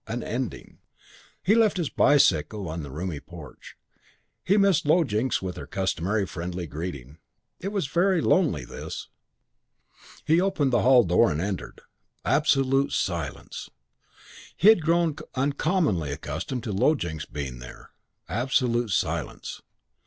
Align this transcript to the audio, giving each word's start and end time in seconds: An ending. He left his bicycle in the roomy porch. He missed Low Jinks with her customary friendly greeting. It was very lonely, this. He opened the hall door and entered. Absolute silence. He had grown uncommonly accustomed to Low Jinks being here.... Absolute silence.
An 0.07 0.23
ending. 0.23 0.79
He 1.43 1.53
left 1.53 1.77
his 1.77 1.91
bicycle 1.91 2.73
in 2.73 2.81
the 2.81 2.89
roomy 2.89 3.19
porch. 3.19 3.75
He 4.43 4.57
missed 4.57 4.87
Low 4.87 5.03
Jinks 5.03 5.43
with 5.43 5.57
her 5.57 5.67
customary 5.67 6.25
friendly 6.25 6.65
greeting. 6.65 7.19
It 7.59 7.67
was 7.71 7.85
very 7.85 8.19
lonely, 8.19 8.65
this. 8.65 9.09
He 10.25 10.41
opened 10.41 10.73
the 10.73 10.81
hall 10.81 11.03
door 11.03 11.31
and 11.31 11.39
entered. 11.39 11.81
Absolute 12.25 12.93
silence. 12.93 13.69
He 14.57 14.69
had 14.69 14.81
grown 14.81 15.17
uncommonly 15.35 16.11
accustomed 16.11 16.63
to 16.63 16.71
Low 16.71 16.95
Jinks 16.95 17.25
being 17.27 17.61
here.... 17.61 17.91
Absolute 18.27 18.89
silence. 18.89 19.61